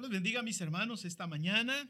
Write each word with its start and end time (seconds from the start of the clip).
Dios 0.00 0.08
los 0.08 0.18
bendiga, 0.18 0.40
mis 0.40 0.62
hermanos, 0.62 1.04
esta 1.04 1.26
mañana. 1.26 1.86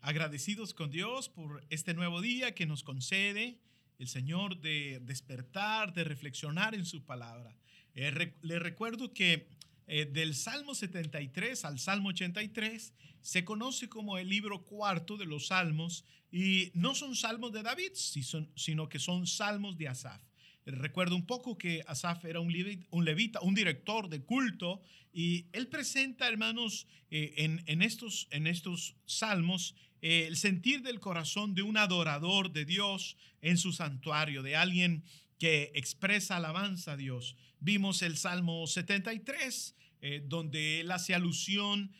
Agradecidos 0.00 0.74
con 0.74 0.90
Dios 0.90 1.28
por 1.28 1.64
este 1.70 1.94
nuevo 1.94 2.20
día 2.20 2.56
que 2.56 2.66
nos 2.66 2.82
concede 2.82 3.60
el 4.00 4.08
Señor 4.08 4.60
de 4.60 4.98
despertar, 5.04 5.92
de 5.92 6.02
reflexionar 6.02 6.74
en 6.74 6.84
su 6.84 7.04
palabra. 7.04 7.56
Eh, 7.94 8.34
le 8.42 8.58
recuerdo 8.58 9.14
que 9.14 9.46
eh, 9.86 10.06
del 10.06 10.34
Salmo 10.34 10.74
73 10.74 11.64
al 11.64 11.78
Salmo 11.78 12.08
83 12.08 12.94
se 13.20 13.44
conoce 13.44 13.88
como 13.88 14.18
el 14.18 14.28
libro 14.28 14.64
cuarto 14.64 15.16
de 15.16 15.26
los 15.26 15.46
salmos 15.46 16.04
y 16.32 16.72
no 16.74 16.96
son 16.96 17.14
salmos 17.14 17.52
de 17.52 17.62
David, 17.62 17.92
sino 17.94 18.88
que 18.88 18.98
son 18.98 19.28
salmos 19.28 19.78
de 19.78 19.86
Asaf. 19.86 20.20
Recuerdo 20.64 21.16
un 21.16 21.26
poco 21.26 21.58
que 21.58 21.82
Asaf 21.88 22.24
era 22.24 22.38
un 22.38 22.52
levita, 22.52 23.40
un, 23.40 23.54
director 23.54 24.08
de 24.08 24.22
culto, 24.22 24.80
y 25.12 25.46
él 25.52 25.66
presenta, 25.66 26.28
hermanos, 26.28 26.86
eh, 27.10 27.34
en, 27.66 27.82
estos, 27.82 28.28
en 28.30 28.46
estos 28.46 28.94
salmos, 29.04 29.74
eh, 30.02 30.26
el 30.28 30.36
sentir 30.36 30.82
del 30.82 31.00
corazón 31.00 31.54
de 31.54 31.62
un 31.62 31.76
adorador 31.76 32.52
de 32.52 32.64
Dios 32.64 33.16
en 33.40 33.58
su 33.58 33.72
santuario, 33.72 34.42
de 34.42 34.54
alguien 34.54 35.02
que 35.38 35.72
expresa 35.74 36.36
alabanza 36.36 36.92
a 36.92 36.96
Dios. 36.96 37.36
Vimos 37.58 38.02
el 38.02 38.16
Salmo 38.16 38.66
73, 38.68 39.74
eh, 40.02 40.22
donde 40.26 40.80
él 40.80 40.90
hace 40.90 41.14
alusión 41.14 41.90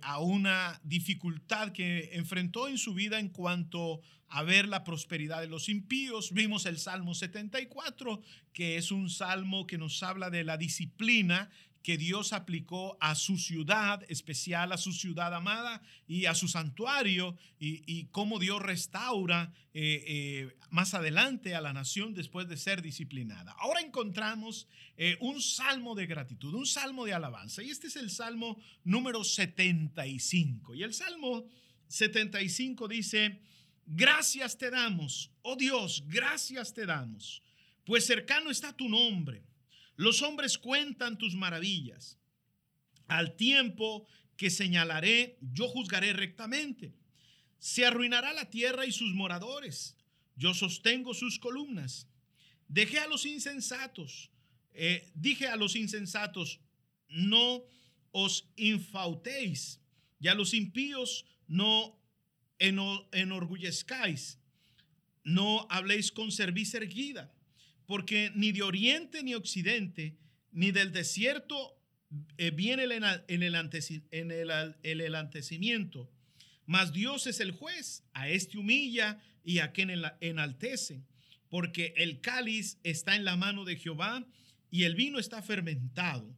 a 0.00 0.18
una 0.18 0.80
dificultad 0.82 1.70
que 1.70 2.10
enfrentó 2.14 2.66
en 2.66 2.78
su 2.78 2.94
vida 2.94 3.20
en 3.20 3.28
cuanto 3.28 4.00
a 4.28 4.42
ver 4.42 4.66
la 4.66 4.84
prosperidad 4.84 5.40
de 5.40 5.46
los 5.46 5.68
impíos. 5.68 6.32
Vimos 6.32 6.66
el 6.66 6.78
Salmo 6.78 7.14
74, 7.14 8.20
que 8.52 8.76
es 8.76 8.90
un 8.90 9.10
salmo 9.10 9.66
que 9.66 9.78
nos 9.78 10.02
habla 10.02 10.30
de 10.30 10.42
la 10.42 10.56
disciplina 10.56 11.50
que 11.88 11.96
Dios 11.96 12.34
aplicó 12.34 12.98
a 13.00 13.14
su 13.14 13.38
ciudad 13.38 14.04
especial, 14.10 14.72
a 14.72 14.76
su 14.76 14.92
ciudad 14.92 15.32
amada 15.32 15.80
y 16.06 16.26
a 16.26 16.34
su 16.34 16.46
santuario, 16.46 17.34
y, 17.58 18.04
cómo 18.10 18.38
Dios 18.38 18.60
restaura 18.60 19.54
eh, 19.72 20.04
eh, 20.06 20.56
más 20.68 20.92
adelante 20.92 21.54
a 21.54 21.62
la 21.62 21.72
nación 21.72 22.12
después 22.12 22.46
de 22.46 22.58
ser 22.58 22.82
disciplinada. 22.82 23.56
Ahora 23.58 23.80
encontramos 23.80 24.68
eh, 24.98 25.16
un 25.20 25.40
salmo 25.40 25.94
de 25.94 26.06
gratitud, 26.06 26.52
un 26.52 26.66
salmo 26.66 27.06
de 27.06 27.14
alabanza, 27.14 27.62
y 27.62 27.70
este 27.70 27.86
es 27.86 27.96
el 27.96 28.10
salmo 28.10 28.60
número 28.84 29.24
75. 29.24 30.74
Y 30.74 30.82
el 30.82 30.92
salmo 30.92 31.46
75 31.86 32.86
dice, 32.86 33.40
Gracias 33.86 34.58
te 34.58 34.70
damos, 34.70 35.30
oh 35.40 35.56
Dios, 35.56 36.04
gracias 36.06 36.74
te 36.74 36.84
damos, 36.84 37.42
pues 37.86 38.04
cercano 38.04 38.50
está 38.50 38.76
tu 38.76 38.90
nombre. 38.90 39.48
Los 39.98 40.22
hombres 40.22 40.58
cuentan 40.58 41.18
tus 41.18 41.34
maravillas. 41.34 42.18
Al 43.08 43.34
tiempo 43.34 44.06
que 44.36 44.48
señalaré, 44.48 45.36
yo 45.40 45.66
juzgaré 45.66 46.12
rectamente. 46.12 46.94
Se 47.58 47.84
arruinará 47.84 48.32
la 48.32 48.48
tierra 48.48 48.86
y 48.86 48.92
sus 48.92 49.12
moradores. 49.12 49.96
Yo 50.36 50.54
sostengo 50.54 51.14
sus 51.14 51.40
columnas. 51.40 52.06
Dejé 52.68 53.00
a 53.00 53.08
los 53.08 53.26
insensatos. 53.26 54.30
Eh, 54.72 55.10
dije 55.16 55.48
a 55.48 55.56
los 55.56 55.74
insensatos, 55.74 56.60
no 57.08 57.64
os 58.12 58.48
infautéis. 58.54 59.80
Y 60.20 60.28
a 60.28 60.34
los 60.36 60.54
impíos 60.54 61.24
no 61.48 62.00
enorgullezcáis, 62.60 64.38
no 65.24 65.66
habléis 65.70 66.12
con 66.12 66.30
cerviz 66.30 66.72
erguida, 66.74 67.34
porque 67.88 68.30
ni 68.34 68.52
de 68.52 68.60
oriente 68.62 69.22
ni 69.22 69.34
occidente, 69.34 70.14
ni 70.52 70.72
del 70.72 70.92
desierto 70.92 71.80
eh, 72.36 72.50
viene 72.50 72.84
el, 72.84 72.92
en 72.92 73.42
el, 74.30 74.76
el 74.82 75.14
antecimiento. 75.14 76.12
Mas 76.66 76.92
Dios 76.92 77.26
es 77.26 77.40
el 77.40 77.50
juez, 77.50 78.04
a 78.12 78.28
este 78.28 78.58
humilla 78.58 79.22
y 79.42 79.60
a 79.60 79.72
quien 79.72 79.90
enaltece, 80.20 81.02
porque 81.48 81.94
el 81.96 82.20
cáliz 82.20 82.76
está 82.82 83.16
en 83.16 83.24
la 83.24 83.36
mano 83.36 83.64
de 83.64 83.76
Jehová 83.76 84.26
y 84.70 84.82
el 84.82 84.94
vino 84.94 85.18
está 85.18 85.40
fermentado, 85.40 86.36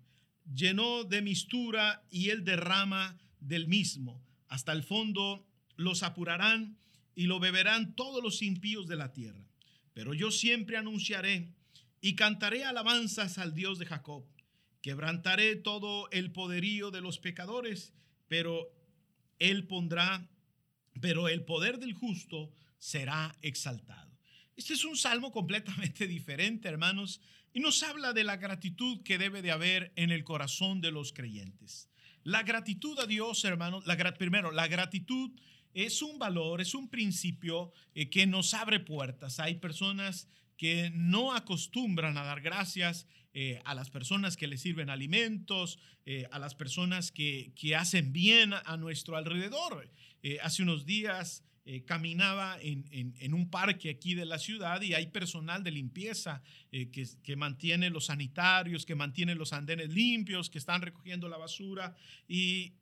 llenó 0.55 1.03
de 1.03 1.21
mistura 1.21 2.05
y 2.12 2.31
él 2.31 2.44
derrama 2.44 3.19
del 3.41 3.66
mismo. 3.66 4.25
Hasta 4.47 4.71
el 4.71 4.84
fondo 4.84 5.44
los 5.75 6.05
apurarán 6.05 6.78
y 7.16 7.25
lo 7.25 7.41
beberán 7.41 7.97
todos 7.97 8.22
los 8.22 8.41
impíos 8.41 8.87
de 8.87 8.94
la 8.94 9.12
tierra. 9.12 9.50
Pero 9.93 10.15
yo 10.15 10.31
siempre 10.31 10.77
anunciaré 10.77 11.55
y 12.01 12.15
cantaré 12.15 12.65
alabanzas 12.65 13.39
al 13.39 13.55
Dios 13.55 13.78
de 13.78 13.87
Jacob. 13.87 14.25
Quebrantaré 14.83 15.56
todo 15.56 16.11
el 16.11 16.33
poderío 16.33 16.91
de 16.91 17.01
los 17.01 17.19
pecadores, 17.19 17.93
pero 18.28 18.73
él 19.39 19.67
pondrá, 19.67 20.31
pero 21.01 21.28
el 21.28 21.45
poder 21.45 21.78
del 21.78 21.93
justo 21.93 22.51
será 22.78 23.37
exaltado. 23.43 24.11
Este 24.56 24.75
es 24.75 24.84
un 24.84 24.97
salmo 24.97 25.33
completamente 25.33 26.07
diferente, 26.09 26.69
hermanos, 26.69 27.21
y 27.53 27.61
nos 27.61 27.83
habla 27.83 28.12
de 28.12 28.25
la 28.25 28.37
gratitud 28.37 29.03
que 29.03 29.19
debe 29.19 29.43
de 29.43 29.51
haber 29.51 29.93
en 29.97 30.11
el 30.11 30.25
corazón 30.25 30.81
de 30.81 30.93
los 30.93 31.12
creyentes. 31.12 31.89
La 32.22 32.43
gratitud 32.43 32.99
a 32.99 33.07
Dios, 33.07 33.45
hermanos, 33.45 33.84
primero, 34.19 34.53
la 34.53 34.69
gratitud 34.69 35.31
es 35.75 36.03
un 36.03 36.19
valor, 36.19 36.61
es 36.61 36.75
un 36.75 36.89
principio 36.89 37.73
eh, 37.95 38.11
que 38.11 38.27
nos 38.27 38.55
abre 38.55 38.81
puertas. 38.81 39.41
Hay 39.41 39.57
personas 39.57 40.29
que 40.57 40.91
no 40.95 41.35
acostumbran 41.35 42.19
a 42.19 42.25
dar 42.25 42.41
gracias 42.41 43.07
eh, 43.33 43.61
a 43.65 43.75
las 43.75 43.91
personas 43.91 44.37
que 44.37 44.47
les 44.47 44.61
sirven 44.61 44.91
alimentos, 44.91 45.79
eh, 46.05 46.27
a 46.33 46.39
las 46.39 46.55
personas 46.55 47.13
que, 47.13 47.53
hacen 47.79 48.13
bien 48.13 48.53
a, 48.53 48.77
nuestro 48.77 49.17
alrededor. 49.17 49.91
hace 50.43 50.63
unos 50.63 50.85
días 50.85 51.45
caminaba 51.87 52.59
en, 52.61 53.33
un 53.33 53.49
parque 53.49 53.91
aquí 53.91 54.15
de 54.15 54.25
la 54.25 54.39
ciudad 54.39 54.83
y 54.83 54.95
hay 54.95 55.07
personal 55.07 55.63
de 55.63 55.71
limpieza 55.71 56.43
que, 56.71 57.09
que, 57.23 57.37
mantiene 57.37 57.91
los 57.91 58.07
sanitarios, 58.07 58.85
que 58.85 58.97
mantiene 58.97 59.37
los 59.37 59.53
andenes 59.53 59.91
limpios, 59.91 60.51
que 60.51 60.59
están 60.59 60.83
recogiendo 60.83 61.29
la 61.29 61.37
basura 61.37 61.95
y 62.27 62.73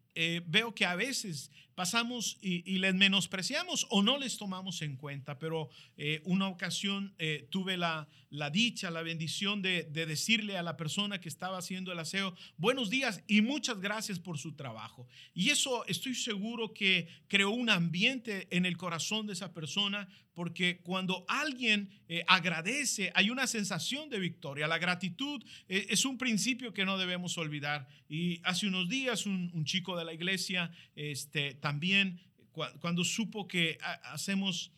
veo 0.46 0.74
que 0.74 0.84
a 0.84 0.96
veces 0.96 1.50
pasamos 1.78 2.38
y, 2.42 2.76
les 2.78 2.92
menospreciamos 2.92 3.86
o 3.90 4.02
no 4.02 4.18
les 4.18 4.36
tomamos 4.36 4.82
en 4.82 4.96
cuenta, 4.96 5.38
pero 5.38 5.70
eh, 5.96 6.20
una 6.24 6.48
ocasión 6.48 7.14
eh, 7.20 7.46
tuve 7.50 7.76
la, 7.76 8.08
la, 8.30 8.50
dicha, 8.50 8.90
la 8.90 9.02
bendición 9.02 9.62
de, 9.62 9.84
decirle 9.84 10.58
a 10.58 10.64
la 10.64 10.76
persona 10.76 11.20
que 11.20 11.28
estaba 11.28 11.56
haciendo 11.56 11.92
el 11.92 12.00
aseo, 12.00 12.34
buenos 12.56 12.90
días 12.90 13.22
y 13.28 13.42
muchas 13.42 13.80
gracias 13.80 14.18
por 14.18 14.38
su 14.38 14.56
trabajo. 14.56 15.06
Y 15.34 15.50
eso 15.50 15.86
estoy 15.86 16.16
seguro 16.16 16.74
que 16.74 17.06
creó 17.28 17.50
un 17.50 17.70
ambiente 17.70 18.48
en 18.50 18.66
el 18.66 18.76
corazón 18.76 19.28
de 19.28 19.34
esa 19.34 19.54
persona, 19.54 20.08
porque 20.34 20.80
cuando 20.82 21.24
alguien 21.28 21.90
eh, 22.08 22.24
agradece, 22.26 23.12
hay 23.14 23.30
una 23.30 23.46
sensación 23.46 24.10
de 24.10 24.18
victoria. 24.18 24.66
La 24.66 24.78
gratitud 24.78 25.44
es 25.68 26.04
un 26.04 26.18
principio 26.18 26.72
que 26.72 26.84
no 26.84 26.98
debemos 26.98 27.38
olvidar. 27.38 27.86
Y 28.08 28.40
hace 28.42 28.66
unos 28.66 28.88
días 28.88 29.26
un, 29.26 29.50
un 29.54 29.64
chico 29.64 29.96
de 29.96 30.04
la 30.08 30.14
iglesia, 30.14 30.70
este, 30.96 31.54
también 31.54 32.20
cuando 32.80 33.04
supo 33.04 33.46
que 33.46 33.78
hacemos 34.04 34.72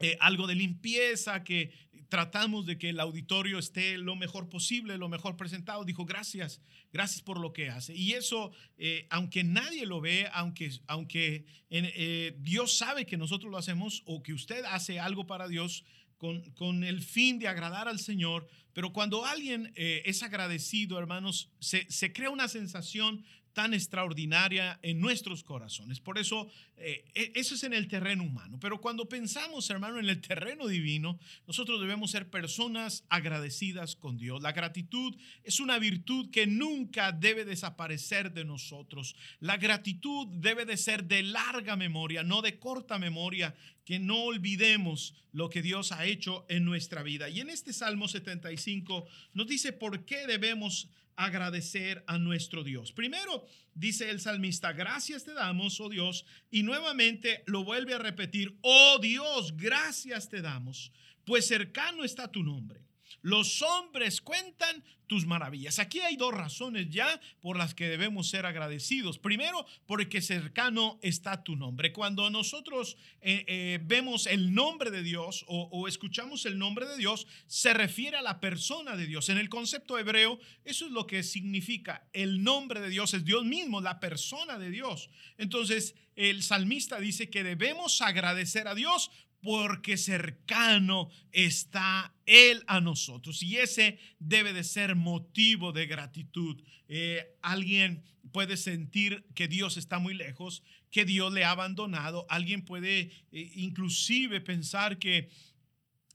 eh, 0.00 0.16
algo 0.20 0.46
de 0.46 0.54
limpieza, 0.54 1.42
que 1.42 1.72
tratamos 2.08 2.66
de 2.66 2.78
que 2.78 2.90
el 2.90 3.00
auditorio 3.00 3.58
esté 3.58 3.98
lo 3.98 4.16
mejor 4.16 4.48
posible, 4.48 4.96
lo 4.96 5.08
mejor 5.08 5.36
presentado, 5.36 5.84
dijo 5.84 6.06
gracias, 6.06 6.62
gracias 6.92 7.20
por 7.20 7.40
lo 7.40 7.52
que 7.52 7.68
hace. 7.68 7.94
Y 7.94 8.12
eso, 8.12 8.52
eh, 8.78 9.06
aunque 9.10 9.44
nadie 9.44 9.86
lo 9.86 10.00
ve, 10.00 10.28
aunque, 10.32 10.70
aunque 10.86 11.44
eh, 11.70 12.36
Dios 12.38 12.78
sabe 12.78 13.06
que 13.06 13.16
nosotros 13.16 13.50
lo 13.50 13.58
hacemos 13.58 14.02
o 14.06 14.22
que 14.22 14.32
usted 14.32 14.64
hace 14.66 15.00
algo 15.00 15.26
para 15.26 15.48
Dios, 15.48 15.84
con, 16.16 16.42
con, 16.52 16.82
el 16.82 17.02
fin 17.02 17.38
de 17.38 17.46
agradar 17.46 17.86
al 17.86 18.00
Señor, 18.00 18.48
pero 18.72 18.92
cuando 18.92 19.24
alguien 19.24 19.72
es 19.76 20.24
agradecido, 20.24 20.98
hermanos, 20.98 21.48
se, 21.60 21.88
se, 21.90 22.12
crea 22.12 22.30
una 22.30 22.48
sensación 22.48 23.24
tan 23.58 23.74
extraordinaria 23.74 24.78
en 24.82 25.00
nuestros 25.00 25.42
corazones. 25.42 25.98
Por 25.98 26.16
eso, 26.16 26.46
eh, 26.76 27.04
e, 27.12 27.32
eso 27.34 27.56
es 27.56 27.64
en 27.64 27.72
el 27.72 27.88
terreno 27.88 28.22
humano. 28.22 28.56
Pero 28.60 28.80
cuando 28.80 29.08
pensamos, 29.08 29.68
hermano, 29.68 29.98
en 29.98 30.08
el 30.08 30.20
terreno 30.20 30.68
divino, 30.68 31.18
nosotros 31.44 31.80
debemos 31.80 32.12
ser 32.12 32.30
personas 32.30 33.02
agradecidas 33.08 33.96
con 33.96 34.16
Dios. 34.16 34.40
La 34.42 34.52
gratitud 34.52 35.16
es 35.42 35.58
una 35.58 35.80
virtud 35.80 36.30
que 36.30 36.46
nunca 36.46 37.10
debe 37.10 37.44
desaparecer 37.44 38.32
de 38.32 38.44
nosotros. 38.44 39.16
La 39.40 39.56
gratitud 39.56 40.28
debe 40.28 40.64
de 40.64 40.76
ser 40.76 41.06
de 41.06 41.24
larga 41.24 41.74
memoria, 41.74 42.22
no 42.22 42.42
de 42.42 42.60
corta 42.60 42.96
memoria, 43.00 43.56
que 43.88 43.98
no 43.98 44.24
olvidemos 44.24 45.14
lo 45.32 45.48
que 45.48 45.62
Dios 45.62 45.92
ha 45.92 46.04
hecho 46.04 46.44
en 46.50 46.66
nuestra 46.66 47.02
vida. 47.02 47.30
Y 47.30 47.40
en 47.40 47.48
este 47.48 47.72
Salmo 47.72 48.06
75 48.06 49.06
nos 49.32 49.46
dice 49.46 49.72
por 49.72 50.04
qué 50.04 50.26
debemos 50.26 50.90
agradecer 51.16 52.04
a 52.06 52.18
nuestro 52.18 52.64
Dios. 52.64 52.92
Primero, 52.92 53.46
dice 53.72 54.10
el 54.10 54.20
salmista, 54.20 54.74
gracias 54.74 55.24
te 55.24 55.32
damos, 55.32 55.80
oh 55.80 55.88
Dios, 55.88 56.26
y 56.50 56.64
nuevamente 56.64 57.42
lo 57.46 57.64
vuelve 57.64 57.94
a 57.94 57.98
repetir, 57.98 58.58
oh 58.60 58.98
Dios, 59.00 59.56
gracias 59.56 60.28
te 60.28 60.42
damos, 60.42 60.92
pues 61.24 61.46
cercano 61.46 62.04
está 62.04 62.30
tu 62.30 62.42
nombre. 62.42 62.87
Los 63.22 63.62
hombres 63.62 64.20
cuentan 64.20 64.84
tus 65.08 65.26
maravillas. 65.26 65.80
Aquí 65.80 66.00
hay 66.00 66.16
dos 66.16 66.32
razones 66.32 66.88
ya 66.90 67.20
por 67.40 67.56
las 67.56 67.74
que 67.74 67.88
debemos 67.88 68.28
ser 68.28 68.46
agradecidos. 68.46 69.18
Primero, 69.18 69.66
porque 69.86 70.20
cercano 70.20 71.00
está 71.02 71.42
tu 71.42 71.56
nombre. 71.56 71.92
Cuando 71.92 72.30
nosotros 72.30 72.96
eh, 73.20 73.44
eh, 73.48 73.80
vemos 73.82 74.26
el 74.26 74.54
nombre 74.54 74.90
de 74.90 75.02
Dios 75.02 75.44
o, 75.48 75.68
o, 75.72 75.88
escuchamos 75.88 76.46
el 76.46 76.58
nombre 76.58 76.86
de 76.86 76.96
Dios, 76.96 77.26
se 77.46 77.72
refiere 77.74 78.18
a 78.18 78.22
la 78.22 78.38
persona 78.38 78.96
de 78.96 79.06
Dios. 79.06 79.30
En 79.30 79.38
el 79.38 79.48
concepto 79.48 79.98
hebreo, 79.98 80.38
eso 80.64 80.86
es 80.86 80.92
lo 80.92 81.06
que 81.06 81.22
significa. 81.22 82.06
El 82.12 82.44
nombre 82.44 82.80
de 82.80 82.90
Dios 82.90 83.14
es 83.14 83.24
Dios 83.24 83.44
mismo, 83.44 83.80
la 83.80 84.00
persona 84.00 84.58
de 84.58 84.70
Dios. 84.70 85.08
Entonces, 85.38 85.94
el 86.16 86.42
salmista 86.42 87.00
dice 87.00 87.30
que 87.30 87.44
debemos 87.44 88.02
agradecer 88.02 88.68
a 88.68 88.74
Dios 88.74 89.10
porque 89.40 89.96
cercano 89.96 91.08
está 91.32 92.14
Él 92.26 92.64
a 92.66 92.80
nosotros. 92.80 93.42
Y 93.42 93.56
ese 93.56 93.98
debe 94.18 94.52
de 94.52 94.64
ser 94.64 94.96
motivo 94.96 95.72
de 95.72 95.86
gratitud. 95.86 96.62
Eh, 96.88 97.36
alguien 97.42 98.02
puede 98.32 98.56
sentir 98.56 99.24
que 99.34 99.48
Dios 99.48 99.76
está 99.76 99.98
muy 99.98 100.14
lejos, 100.14 100.62
que 100.90 101.04
Dios 101.04 101.32
le 101.32 101.44
ha 101.44 101.52
abandonado. 101.52 102.26
Alguien 102.28 102.64
puede 102.64 103.10
eh, 103.32 103.52
inclusive 103.54 104.40
pensar 104.40 104.98
que 104.98 105.30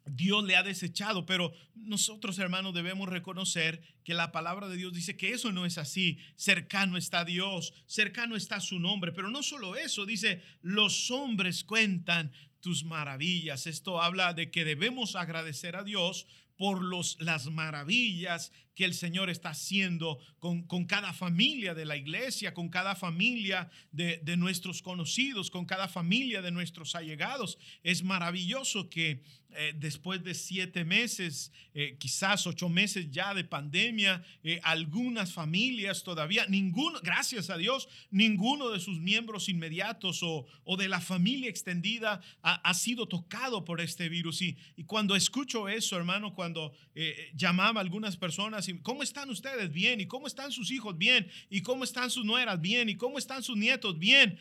Dios 0.06 0.44
le 0.44 0.58
ha 0.58 0.64
desechado, 0.64 1.26
pero 1.26 1.54
nosotros 1.76 2.38
hermanos 2.38 2.74
debemos 2.74 3.08
reconocer 3.08 3.82
que 4.04 4.14
la 4.14 4.32
palabra 4.32 4.68
de 4.68 4.76
Dios 4.76 4.94
dice 4.94 5.16
que 5.16 5.32
eso 5.32 5.52
no 5.52 5.66
es 5.66 5.78
así. 5.78 6.18
Cercano 6.36 6.98
está 6.98 7.24
Dios, 7.24 7.74
cercano 7.88 8.36
está 8.36 8.60
su 8.60 8.80
nombre, 8.80 9.14
pero 9.14 9.30
no 9.30 9.44
solo 9.44 9.76
eso, 9.76 10.06
dice, 10.06 10.42
los 10.62 11.10
hombres 11.10 11.64
cuentan 11.64 12.34
tus 12.64 12.86
maravillas. 12.86 13.68
Esto 13.68 14.02
habla 14.02 14.34
de 14.34 14.50
que 14.50 14.64
debemos 14.64 15.18
agradecer 15.18 15.76
a 15.76 15.84
Dios 15.84 16.26
por 16.56 16.82
los, 16.82 17.18
las 17.20 17.48
maravillas 17.48 18.54
que 18.74 18.86
el 18.86 18.94
Señor 18.94 19.30
está 19.30 19.50
haciendo 19.50 20.18
con, 20.40 20.64
con 20.64 20.86
cada 20.86 21.12
familia 21.12 21.74
de 21.74 21.84
la 21.84 21.98
iglesia, 21.98 22.54
con 22.54 22.70
cada 22.70 22.96
familia 22.96 23.70
de, 23.92 24.18
de, 24.24 24.38
nuestros 24.38 24.82
conocidos, 24.82 25.52
con 25.52 25.66
cada 25.66 25.90
familia 25.90 26.42
de 26.42 26.52
nuestros 26.52 26.96
allegados. 26.96 27.58
Es 27.84 28.02
maravilloso 28.02 28.90
que 28.90 29.24
eh, 29.56 29.74
después 29.76 30.24
de 30.24 30.34
siete 30.34 30.86
meses, 30.86 31.52
eh, 31.74 31.96
quizás 32.00 32.46
ocho 32.48 32.70
meses 32.70 33.12
ya 33.12 33.34
de 33.34 33.44
pandemia, 33.44 34.24
eh, 34.44 34.60
algunas 34.64 35.34
familias 35.34 36.04
todavía, 36.04 36.46
ninguno, 36.48 37.00
gracias 37.02 37.50
a 37.50 37.58
Dios, 37.58 37.88
ninguno 38.12 38.70
de 38.70 38.80
sus 38.80 39.00
miembros 39.00 39.50
inmediatos 39.50 40.24
o, 40.24 40.46
o 40.64 40.78
de 40.78 40.88
la 40.88 41.02
familia 41.02 41.50
extendida 41.50 42.22
ha, 42.42 42.74
sido 42.74 43.08
tocado 43.08 43.66
por 43.66 43.82
este 43.82 44.10
virus. 44.10 44.42
Y, 44.42 44.58
y 44.76 44.84
cuando 44.84 45.16
escucho 45.16 45.70
eso, 45.70 45.96
hermano, 45.96 46.34
cuando 46.34 46.74
llamaba 47.36 47.80
a 47.80 47.84
algunas 47.84 48.18
personas, 48.18 48.68
y, 48.68 48.80
¿cómo 48.80 49.04
están 49.04 49.30
ustedes? 49.30 49.72
Bien. 49.72 50.02
¿Y 50.02 50.08
cómo 50.08 50.28
están 50.28 50.52
sus 50.52 50.72
hijos? 50.72 50.98
Bien. 50.98 51.30
¿Y 51.50 51.62
cómo 51.62 51.84
están 51.84 52.10
sus 52.10 52.26
nueras? 52.26 52.60
Bien. 52.60 52.90
¿Y 52.90 52.96
cómo 52.96 53.18
están 53.18 53.44
sus 53.44 53.58
nietos? 53.58 53.98
Bien. 54.00 54.38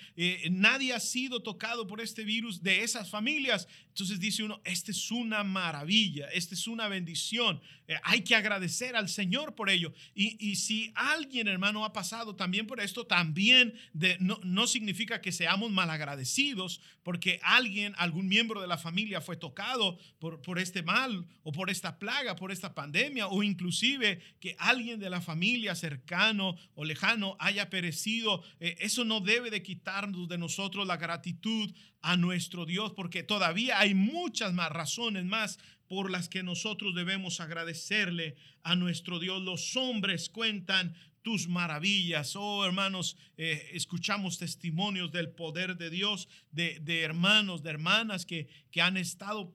nadie 0.51 0.93
ha 0.93 1.01
sido 1.01 1.41
tocado 1.41 1.87
por 1.87 2.01
este 2.01 2.25
virus 2.25 2.63
de 2.63 2.83
esas 2.83 3.11
familias. 3.11 3.69
Entonces 3.89 4.19
dice 4.19 4.43
uno, 4.43 4.61
este 4.65 4.93
es 4.93 5.02
una 5.11 5.45
maravilla, 5.45 6.29
esta 6.29 6.55
es 6.55 6.67
una 6.67 6.89
bendición. 6.89 7.61
Eh, 7.89 7.97
hay 8.05 8.23
que 8.23 8.35
agradecer 8.35 8.95
al 8.95 9.09
Señor 9.09 9.55
por 9.55 9.69
ello. 9.69 9.93
Y, 10.15 10.37
y, 10.39 10.57
si 10.57 10.93
alguien, 10.95 11.49
hermano, 11.49 11.85
ha 11.85 11.93
pasado 11.93 12.37
también 12.37 12.67
por 12.67 12.81
esto, 12.81 13.07
también 13.07 13.75
de, 13.93 14.17
no, 14.21 14.39
no 14.45 14.67
significa 14.67 15.21
que 15.21 15.33
seamos 15.33 15.71
malagradecidos 15.71 16.81
porque 17.03 17.41
alguien, 17.43 17.95
algún 17.99 18.29
miembro 18.29 18.61
de 18.61 18.69
la 18.69 18.79
familia 18.79 19.21
fue 19.21 19.37
tocado 19.37 19.99
por, 20.19 20.41
por 20.43 20.59
este 20.59 20.83
mal 20.83 21.27
o 21.43 21.53
por 21.53 21.71
esta 21.71 21.99
plaga, 21.99 22.37
por 22.37 22.53
esta 22.53 22.75
pandemia, 22.75 23.27
o 23.27 23.43
inclusive 23.43 24.21
que 24.41 24.55
alguien 24.59 25.01
de 25.01 25.11
la 25.11 25.21
familia 25.21 25.75
cercano 25.75 26.57
o 26.75 26.85
lejano 26.85 27.37
haya 27.41 27.71
perecido. 27.71 28.43
Eh, 28.61 28.77
eso 28.79 29.05
no 29.05 29.21
debe 29.21 29.51
de 29.51 29.63
quitarnos 29.63 30.29
de 30.29 30.39
nosotros 30.39 30.87
la 30.87 30.97
gratitud 30.97 31.73
a 32.03 32.17
nuestro 32.17 32.67
Dios, 32.67 32.93
porque 32.93 33.23
todavía 33.23 33.79
hay 33.79 33.95
muchas 33.95 34.53
más 34.53 34.71
razones 34.71 34.92
más 35.25 35.59
por 35.89 36.11
las 36.11 36.29
que 36.29 36.43
nosotros 36.43 36.95
debemos 36.95 37.41
agradecerle 37.41 38.37
a 38.63 38.77
nuestro 38.77 39.19
Dios. 39.19 39.43
Los 39.43 39.77
hombres 39.77 40.29
cuentan 40.29 40.95
tus 41.23 41.49
maravillas. 41.49 42.35
Oh, 42.37 42.65
hermanos, 42.65 43.17
eh, 43.37 43.71
escuchamos 43.73 44.39
testimonios 44.39 45.13
del 45.13 45.31
poder 45.31 45.77
de 45.77 45.91
Dios, 45.91 46.29
de, 46.51 46.79
de 46.81 47.03
hermanos, 47.03 47.63
de 47.63 47.71
hermanas 47.71 48.27
que, 48.27 48.49
que 48.71 48.83
han 48.83 48.97
estado 48.97 49.55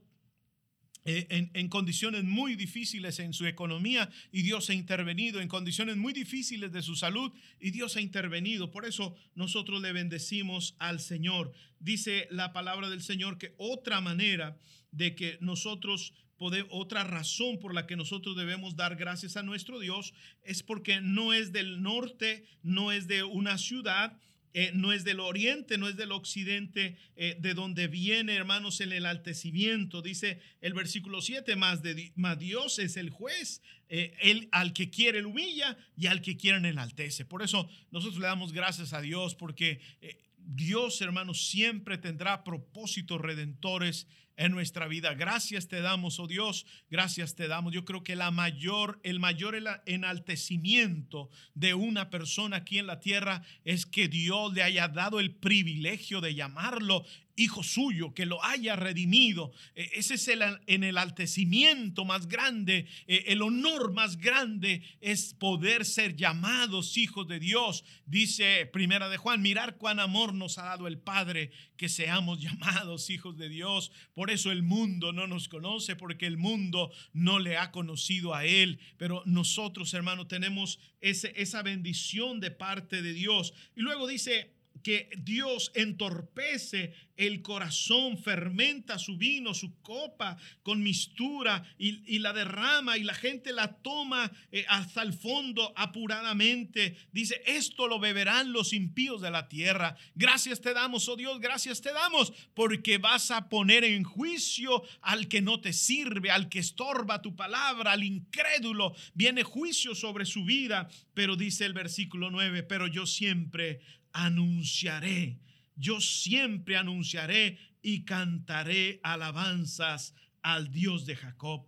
en, 1.08 1.50
en, 1.54 1.70
condiciones 1.70 2.26
muy 2.26 2.56
difíciles 2.56 3.20
en 3.20 3.32
su 3.32 3.46
economía 3.46 4.10
y 4.30 4.42
Dios 4.42 4.70
ha 4.70 4.74
intervenido, 4.74 5.40
en 5.40 5.48
condiciones 5.48 5.96
muy 5.96 6.12
difíciles 6.12 6.74
de 6.74 6.82
su 6.82 6.98
salud 6.98 7.32
y 7.62 7.72
Dios 7.72 7.96
ha 7.96 8.02
intervenido. 8.02 8.72
Por 8.72 8.86
eso 8.86 9.16
nosotros 9.34 9.82
le 9.82 9.94
bendecimos 9.94 10.76
al 10.80 11.00
Señor. 11.00 11.54
Dice 11.80 12.28
la 12.30 12.52
palabra 12.52 12.90
del 12.90 13.02
Señor 13.02 13.38
que 13.38 13.56
otra 13.58 14.02
manera 14.02 14.58
de 14.92 15.16
que 15.16 15.38
nosotros 15.40 16.14
podemos, 16.38 16.70
otra 16.72 17.06
razón 17.06 17.58
por 17.60 17.74
la 17.74 17.88
que 17.88 17.96
nosotros 17.96 18.36
debemos 18.36 18.76
dar 18.76 18.98
gracias 18.98 19.38
a 19.38 19.44
nuestro 19.44 19.80
Dios 19.80 20.14
es 20.44 20.62
porque 20.62 21.00
no 21.00 21.34
es 21.34 21.54
del 21.54 21.82
norte, 21.82 22.46
no 22.64 22.92
es 22.92 23.08
de 23.08 23.24
una 23.24 23.58
ciudad, 23.58 24.20
eh, 24.54 24.72
no 24.74 24.94
es 24.94 25.04
del 25.04 25.20
oriente, 25.20 25.78
no 25.78 25.88
es 25.88 25.98
del 25.98 26.12
occidente, 26.12 26.98
eh, 27.16 27.38
de 27.40 27.54
donde 27.54 27.88
viene, 27.88 28.36
hermanos, 28.36 28.82
el 28.82 28.94
enaltecimiento. 28.94 30.02
Dice 30.02 30.40
el 30.62 30.74
versículo 30.74 31.22
7, 31.22 31.56
más, 31.56 31.82
de, 31.84 32.12
más 32.16 32.40
Dios 32.40 32.80
es 32.80 32.98
el 32.98 33.10
juez, 33.10 33.62
eh, 33.90 34.14
él 34.22 34.50
al 34.52 34.74
que 34.74 34.90
quiere 34.90 35.20
el 35.20 35.26
humilla 35.26 35.78
y 35.96 36.08
al 36.08 36.22
que 36.22 36.36
quiere 36.36 36.58
enaltece. 36.58 37.24
Por 37.24 37.42
eso 37.42 37.70
nosotros 37.92 38.20
le 38.20 38.28
damos 38.28 38.52
gracias 38.52 38.94
a 38.94 39.02
Dios, 39.02 39.36
porque 39.36 39.80
eh, 40.02 40.18
Dios, 40.50 41.02
hermanos, 41.02 41.50
siempre 41.50 41.98
tendrá 41.98 42.46
propósitos 42.46 43.20
redentores 43.20 44.08
en 44.38 44.54
nuestra 44.54 44.88
vida. 44.88 45.14
Gracias 45.14 45.68
te 45.68 45.82
damos, 45.82 46.20
oh 46.20 46.28
Dios, 46.28 46.66
gracias 46.90 47.36
te 47.36 47.50
damos. 47.50 47.74
Yo 47.74 47.84
creo 47.84 48.04
que 48.04 48.16
la 48.16 48.32
mayor, 48.32 49.02
el 49.04 49.20
mayor 49.20 49.58
enaltecimiento 49.86 51.30
de 51.54 51.74
una 51.74 52.10
persona 52.10 52.58
aquí 52.58 52.78
en 52.78 52.88
la 52.88 53.02
tierra 53.02 53.44
es 53.66 53.86
que 53.86 54.08
Dios 54.08 54.54
le 54.54 54.64
haya 54.64 54.88
dado 54.88 55.20
el 55.20 55.36
privilegio 55.36 56.22
de 56.22 56.36
llamarlo 56.36 57.04
hijo 57.38 57.64
suyo, 57.64 58.14
que 58.14 58.26
lo 58.26 58.44
haya 58.44 58.76
redimido. 58.76 59.54
E, 59.76 59.90
ese 59.94 60.16
es 60.16 60.28
el 60.28 60.42
enaltecimiento 60.66 62.04
más 62.04 62.28
grande, 62.28 62.88
e, 63.08 63.26
el 63.28 63.42
honor 63.42 63.94
más 63.94 64.18
grande 64.18 64.82
es 65.00 65.34
poder 65.34 65.86
ser 65.86 66.16
llamados 66.16 66.98
hijos 66.98 67.28
de 67.28 67.40
Dios. 67.40 67.86
Dice 68.06 68.66
Primera 68.66 69.08
de 69.08 69.18
Juan, 69.18 69.42
mirar 69.42 69.78
cuán 69.78 70.00
amor 70.00 70.34
nos 70.34 70.58
ha 70.58 70.64
dado 70.64 70.88
el 70.88 70.98
Padre 70.98 71.52
que 71.78 71.88
seamos 71.88 72.40
llamados 72.42 73.10
hijos 73.10 73.38
de 73.38 73.48
Dios. 73.50 73.92
Por 74.14 74.32
eso 74.32 74.52
el 74.52 74.64
mundo 74.64 75.14
no 75.14 75.28
nos 75.28 75.48
conoce, 75.48 75.96
porque 75.96 76.26
el 76.26 76.38
mundo 76.38 76.92
no 77.14 77.40
le 77.40 77.58
ha 77.58 77.72
conocido 77.72 78.34
a 78.34 78.46
Él. 78.46 78.80
Pero 78.98 79.22
nosotros, 79.26 79.94
hermanos, 79.94 80.28
tenemos 80.28 80.80
ese, 81.02 81.34
esa 81.36 81.62
bendición 81.62 82.40
de 82.40 82.52
parte 82.52 83.02
de 83.02 83.14
Dios. 83.14 83.54
Y 83.76 83.82
luego 83.82 84.08
dice, 84.08 84.57
que 84.88 85.10
Dios 85.18 85.74
entorpece 85.76 86.94
el 87.18 87.42
corazón, 87.42 88.18
fermenta 88.18 88.98
su 88.98 89.18
vino, 89.18 89.54
su 89.54 89.82
copa 89.82 90.38
con 90.64 90.82
mistura 90.82 91.62
y, 91.78 92.20
la 92.20 92.32
derrama 92.32 92.98
y 92.98 93.04
la 93.04 93.14
gente 93.14 93.52
la 93.52 93.74
toma 93.82 94.32
eh, 94.52 94.66
hasta 94.70 95.02
el 95.02 95.12
fondo 95.12 95.74
apuradamente. 95.76 96.96
Dice, 97.12 97.42
esto 97.46 97.88
lo 97.88 98.00
beberán 98.00 98.54
los 98.54 98.72
impíos 98.72 99.22
de 99.22 99.32
la 99.32 99.50
tierra. 99.50 99.98
Gracias 100.16 100.62
te 100.62 100.74
damos, 100.74 101.10
oh 101.10 101.18
Dios, 101.18 101.42
gracias 101.42 101.82
te 101.82 101.92
damos, 101.92 102.32
porque 102.54 102.98
vas 102.98 103.30
a 103.32 103.50
poner 103.50 103.84
en 103.84 104.06
juicio 104.06 104.84
al 105.02 105.28
que 105.28 105.42
no 105.42 105.60
te 105.60 105.74
sirve, 105.74 106.32
al 106.32 106.48
que 106.48 106.60
estorba 106.60 107.22
tu 107.22 107.36
palabra, 107.36 107.92
al 107.92 108.06
incrédulo. 108.06 108.96
Viene 109.16 109.44
juicio 109.44 109.96
sobre 109.96 110.26
su 110.26 110.46
vida, 110.46 110.88
pero 111.14 111.36
dice 111.36 111.66
el 111.66 111.74
versículo 111.74 112.32
9, 112.32 112.64
pero 112.64 112.88
yo 112.88 113.06
siempre 113.06 113.82
anunciaré, 114.18 115.40
yo 115.76 116.02
siempre 116.02 116.76
anunciaré 116.76 117.60
y 117.84 118.04
cantaré 118.04 119.00
alabanzas 119.04 120.16
al 120.42 120.72
Dios 120.72 121.06
de 121.06 121.16
Jacob. 121.16 121.68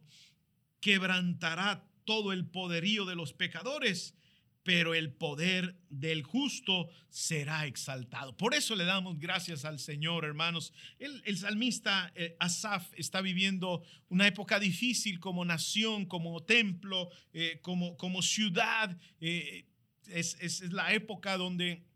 Quebrantará 0.82 1.88
todo 2.06 2.34
el 2.34 2.48
poderío 2.48 3.06
de 3.06 3.16
los 3.16 3.34
pecadores, 3.34 4.16
pero 4.64 4.96
el 4.96 5.14
poder 5.14 5.80
del 5.90 6.24
justo 6.24 6.90
será 7.10 7.68
exaltado. 7.68 8.36
Por 8.36 8.56
eso 8.56 8.76
le 8.76 8.86
damos 8.86 9.20
gracias 9.20 9.64
al 9.64 9.78
Señor, 9.78 10.26
hermanos. 10.26 10.74
El, 10.98 11.38
salmista 11.38 12.12
eh, 12.16 12.36
Asaf 12.40 12.92
está 12.96 13.22
viviendo 13.22 13.84
una 14.10 14.26
época 14.28 14.60
difícil 14.60 15.20
como 15.20 15.46
nación, 15.46 16.08
como 16.08 16.44
templo, 16.44 17.12
eh, 17.32 17.60
como, 17.62 17.96
como 17.96 18.24
ciudad. 18.24 18.98
Eh, 19.22 19.66
es, 20.08 20.36
es 20.42 20.62
la 20.74 20.94
época 20.94 21.38
donde 21.38 21.89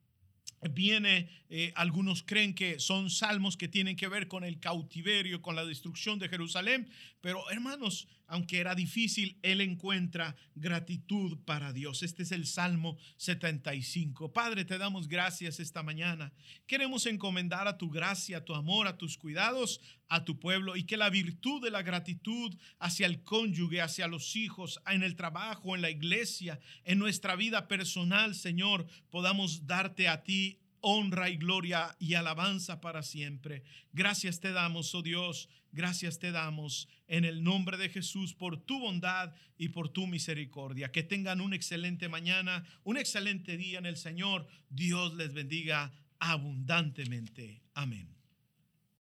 viene, 0.72 1.30
eh, 1.50 1.72
algunos 1.76 2.24
creen 2.24 2.54
que 2.54 2.80
son 2.80 3.10
salmos 3.10 3.58
que 3.58 3.68
tienen 3.68 3.96
que 3.96 4.08
ver 4.08 4.28
con 4.28 4.44
el 4.44 4.60
cautiverio, 4.60 5.42
con 5.42 5.56
la 5.56 5.66
destrucción 5.66 6.20
de 6.20 6.30
Jerusalén, 6.30 6.90
pero 7.22 7.50
hermanos, 7.50 8.08
aunque 8.34 8.58
era 8.58 8.74
difícil, 8.74 9.38
él 9.44 9.62
encuentra 9.62 10.36
gratitud 10.56 11.38
para 11.46 11.72
Dios. 11.72 12.02
Este 12.02 12.24
es 12.24 12.32
el 12.32 12.48
Salmo 12.48 12.98
75. 13.18 14.34
Padre, 14.34 14.66
te 14.66 14.80
damos 14.80 15.08
gracias 15.08 15.60
esta 15.60 15.84
mañana. 15.84 16.34
Queremos 16.66 17.06
encomendar 17.06 17.68
a 17.68 17.78
tu 17.78 17.92
gracia, 17.92 18.38
a 18.38 18.44
tu 18.44 18.56
amor, 18.56 18.88
a 18.88 18.98
tus 18.98 19.20
cuidados, 19.20 19.82
a 20.10 20.26
tu 20.26 20.40
pueblo 20.40 20.76
y 20.76 20.86
que 20.86 20.98
la 20.98 21.12
virtud 21.12 21.62
de 21.62 21.70
la 21.70 21.84
gratitud 21.84 22.56
hacia 22.80 23.06
el 23.06 23.22
cónyuge, 23.22 23.82
hacia 23.82 24.08
los 24.08 24.36
hijos, 24.36 24.82
en 24.88 25.04
el 25.04 25.16
trabajo, 25.16 25.76
en 25.76 25.84
la 25.84 25.92
iglesia, 25.92 26.60
en 26.86 26.98
nuestra 26.98 27.36
vida 27.36 27.68
personal, 27.68 28.34
Señor, 28.34 28.88
podamos 29.12 29.68
darte 29.68 30.08
a 30.08 30.24
ti 30.24 30.63
honra 30.84 31.30
y 31.30 31.38
gloria 31.38 31.96
y 31.98 32.14
alabanza 32.14 32.82
para 32.82 33.04
siempre. 33.04 33.64
Gracias 33.94 34.42
te 34.42 34.52
damos, 34.52 34.94
oh 34.94 35.02
Dios, 35.02 35.50
gracias 35.72 36.20
te 36.20 36.32
damos 36.32 36.90
en 37.08 37.24
el 37.26 37.42
nombre 37.42 37.78
de 37.78 37.90
Jesús 37.90 38.34
por 38.34 38.58
tu 38.58 38.80
bondad 38.80 39.34
y 39.58 39.70
por 39.70 39.90
tu 39.90 40.08
misericordia. 40.08 40.92
Que 40.92 41.02
tengan 41.02 41.40
un 41.42 41.54
excelente 41.54 42.10
mañana, 42.10 42.66
un 42.84 42.98
excelente 42.98 43.56
día 43.56 43.80
en 43.80 43.86
el 43.86 43.98
Señor. 43.98 44.46
Dios 44.70 45.16
les 45.16 45.34
bendiga 45.34 45.94
abundantemente. 46.20 47.64
Amén. 47.74 48.23